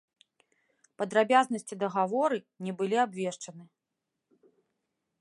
[1.01, 3.63] Падрабязнасці дагаворы не былі абвешчаны.